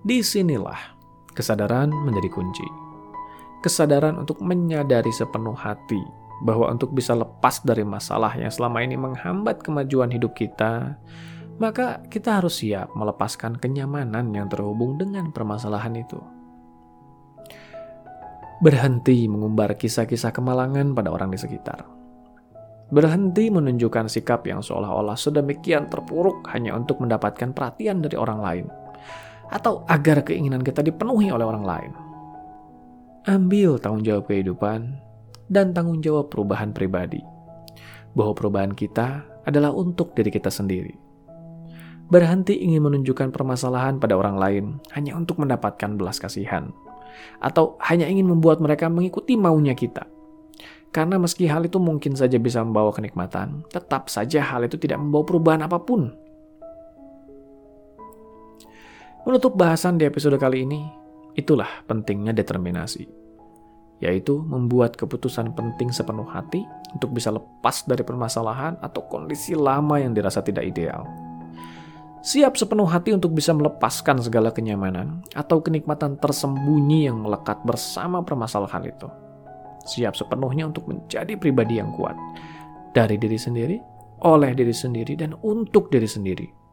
Di 0.00 0.24
sinilah 0.24 0.95
kesadaran 1.36 1.92
menjadi 1.92 2.32
kunci. 2.32 2.64
Kesadaran 3.60 4.16
untuk 4.16 4.40
menyadari 4.40 5.12
sepenuh 5.12 5.54
hati 5.54 6.00
bahwa 6.40 6.68
untuk 6.72 6.92
bisa 6.92 7.16
lepas 7.16 7.60
dari 7.64 7.84
masalah 7.84 8.32
yang 8.36 8.52
selama 8.52 8.80
ini 8.84 8.96
menghambat 8.96 9.60
kemajuan 9.60 10.12
hidup 10.12 10.36
kita, 10.36 10.96
maka 11.56 12.04
kita 12.12 12.40
harus 12.40 12.60
siap 12.60 12.92
melepaskan 12.92 13.56
kenyamanan 13.56 14.32
yang 14.36 14.48
terhubung 14.48 15.00
dengan 15.00 15.32
permasalahan 15.32 15.96
itu. 15.96 16.20
Berhenti 18.60 19.28
mengumbar 19.28 19.76
kisah-kisah 19.76 20.32
kemalangan 20.32 20.96
pada 20.96 21.12
orang 21.12 21.32
di 21.32 21.36
sekitar. 21.40 21.84
Berhenti 22.88 23.50
menunjukkan 23.50 24.06
sikap 24.06 24.46
yang 24.46 24.62
seolah-olah 24.62 25.18
sedemikian 25.18 25.90
terpuruk 25.90 26.46
hanya 26.54 26.72
untuk 26.72 27.02
mendapatkan 27.02 27.50
perhatian 27.50 27.98
dari 28.00 28.14
orang 28.14 28.40
lain, 28.40 28.66
atau 29.50 29.86
agar 29.86 30.26
keinginan 30.26 30.62
kita 30.62 30.82
dipenuhi 30.82 31.30
oleh 31.30 31.46
orang 31.46 31.64
lain. 31.64 31.92
Ambil 33.26 33.78
tanggung 33.82 34.06
jawab 34.06 34.30
kehidupan 34.30 34.98
dan 35.50 35.74
tanggung 35.74 36.02
jawab 36.02 36.30
perubahan 36.30 36.70
pribadi. 36.70 37.22
Bahwa 38.14 38.32
perubahan 38.32 38.72
kita 38.72 39.22
adalah 39.46 39.70
untuk 39.74 40.14
diri 40.14 40.30
kita 40.30 40.50
sendiri. 40.50 40.94
Berhenti 42.06 42.54
ingin 42.62 42.86
menunjukkan 42.86 43.34
permasalahan 43.34 43.98
pada 43.98 44.14
orang 44.14 44.38
lain 44.38 44.64
hanya 44.94 45.18
untuk 45.18 45.42
mendapatkan 45.42 45.98
belas 45.98 46.22
kasihan, 46.22 46.70
atau 47.42 47.74
hanya 47.82 48.06
ingin 48.06 48.30
membuat 48.30 48.62
mereka 48.62 48.86
mengikuti 48.86 49.34
maunya 49.34 49.74
kita. 49.74 50.06
Karena 50.94 51.18
meski 51.18 51.50
hal 51.50 51.66
itu 51.66 51.82
mungkin 51.82 52.14
saja 52.14 52.38
bisa 52.38 52.62
membawa 52.62 52.94
kenikmatan, 52.94 53.66
tetap 53.74 54.06
saja 54.06 54.38
hal 54.38 54.64
itu 54.64 54.78
tidak 54.78 55.02
membawa 55.02 55.26
perubahan 55.26 55.62
apa 55.66 55.82
pun. 55.82 56.14
Menutup 59.26 59.58
bahasan 59.58 59.98
di 59.98 60.06
episode 60.06 60.38
kali 60.38 60.62
ini, 60.62 60.86
itulah 61.34 61.82
pentingnya 61.90 62.30
determinasi 62.30 63.26
yaitu 63.96 64.44
membuat 64.44 64.92
keputusan 64.92 65.56
penting 65.56 65.88
sepenuh 65.88 66.28
hati 66.28 66.68
untuk 66.92 67.16
bisa 67.16 67.32
lepas 67.32 67.84
dari 67.88 68.04
permasalahan 68.04 68.76
atau 68.84 69.08
kondisi 69.08 69.56
lama 69.56 69.96
yang 69.96 70.12
dirasa 70.12 70.44
tidak 70.44 70.68
ideal. 70.68 71.08
Siap 72.20 72.58
sepenuh 72.58 72.84
hati 72.84 73.14
untuk 73.14 73.32
bisa 73.32 73.54
melepaskan 73.54 74.18
segala 74.18 74.50
kenyamanan 74.50 75.22
atau 75.32 75.62
kenikmatan 75.62 76.18
tersembunyi 76.18 77.06
yang 77.06 77.22
melekat 77.22 77.62
bersama 77.62 78.20
permasalahan 78.20 78.84
itu. 78.90 79.08
Siap 79.86 80.18
sepenuhnya 80.18 80.66
untuk 80.66 80.90
menjadi 80.90 81.38
pribadi 81.38 81.78
yang 81.78 81.94
kuat 81.94 82.18
dari 82.92 83.14
diri 83.14 83.38
sendiri, 83.38 83.78
oleh 84.26 84.52
diri 84.58 84.74
sendiri, 84.74 85.14
dan 85.14 85.38
untuk 85.46 85.86
diri 85.88 86.08
sendiri, 86.10 86.65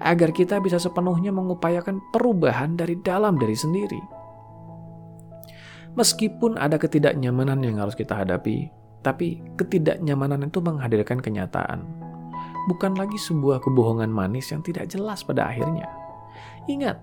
agar 0.00 0.30
kita 0.34 0.58
bisa 0.58 0.80
sepenuhnya 0.80 1.34
mengupayakan 1.34 2.00
perubahan 2.10 2.74
dari 2.74 2.98
dalam 3.00 3.36
diri 3.36 3.56
sendiri 3.56 4.20
Meskipun 5.98 6.54
ada 6.54 6.78
ketidaknyamanan 6.78 7.66
yang 7.66 7.82
harus 7.82 7.98
kita 7.98 8.14
hadapi, 8.22 8.70
tapi 9.02 9.42
ketidaknyamanan 9.58 10.46
itu 10.46 10.62
menghadirkan 10.62 11.18
kenyataan. 11.18 11.82
Bukan 12.70 12.94
lagi 12.94 13.18
sebuah 13.18 13.58
kebohongan 13.58 14.06
manis 14.06 14.54
yang 14.54 14.62
tidak 14.62 14.86
jelas 14.86 15.26
pada 15.26 15.50
akhirnya. 15.50 15.90
Ingat, 16.70 17.02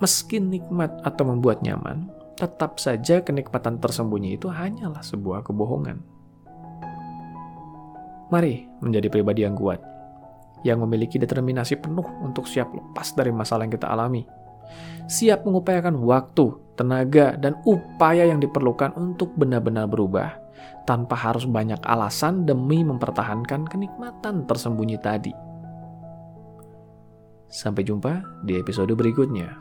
meski 0.00 0.40
nikmat 0.40 0.96
atau 1.04 1.28
membuat 1.28 1.60
nyaman, 1.60 2.08
tetap 2.40 2.80
saja 2.80 3.20
kenikmatan 3.20 3.76
tersembunyi 3.76 4.40
itu 4.40 4.48
hanyalah 4.48 5.04
sebuah 5.04 5.44
kebohongan. 5.44 6.00
Mari 8.32 8.64
menjadi 8.80 9.12
pribadi 9.12 9.44
yang 9.44 9.52
kuat. 9.52 9.91
Yang 10.62 10.82
memiliki 10.82 11.18
determinasi 11.18 11.78
penuh 11.78 12.06
untuk 12.22 12.46
siap 12.46 12.70
lepas 12.70 13.14
dari 13.14 13.34
masalah 13.34 13.66
yang 13.66 13.74
kita 13.74 13.90
alami. 13.90 14.26
Siap 15.10 15.44
mengupayakan 15.44 15.98
waktu, 16.00 16.56
tenaga, 16.78 17.34
dan 17.36 17.58
upaya 17.66 18.24
yang 18.24 18.38
diperlukan 18.38 18.94
untuk 18.96 19.34
benar-benar 19.34 19.90
berubah 19.90 20.38
tanpa 20.86 21.14
harus 21.14 21.46
banyak 21.46 21.78
alasan 21.82 22.46
demi 22.46 22.82
mempertahankan 22.82 23.66
kenikmatan 23.66 24.46
tersembunyi 24.46 24.98
tadi. 24.98 25.34
Sampai 27.52 27.84
jumpa 27.84 28.42
di 28.48 28.56
episode 28.56 28.96
berikutnya. 28.96 29.52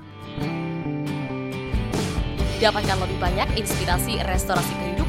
Dapatkan 2.61 2.97
lebih 3.01 3.17
banyak 3.17 3.57
inspirasi 3.57 4.21
restorasi 4.21 4.71
kehidupan 4.77 5.00